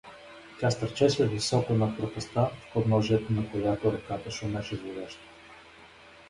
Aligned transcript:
Тя 0.59 0.71
стърчеше 0.71 1.27
високо 1.27 1.73
над 1.73 1.97
пропастта, 1.97 2.41
в 2.69 2.73
подножието 2.73 3.33
на 3.33 3.51
която 3.51 3.93
реката 3.93 4.31
шумеше 4.31 4.75
зловещо. 4.75 5.21